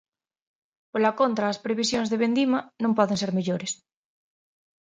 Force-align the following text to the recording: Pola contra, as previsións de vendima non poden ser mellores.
Pola 0.91 1.11
contra, 1.19 1.45
as 1.47 1.61
previsións 1.65 2.07
de 2.09 2.21
vendima 2.23 2.59
non 2.83 2.95
poden 2.97 3.17
ser 3.21 3.31
mellores. 3.37 3.71